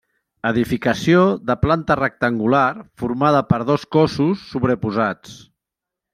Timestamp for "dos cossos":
3.73-4.49